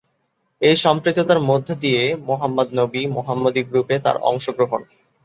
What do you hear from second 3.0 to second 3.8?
মোহাম্মদী